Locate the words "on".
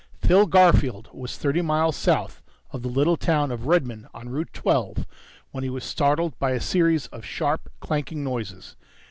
4.15-4.29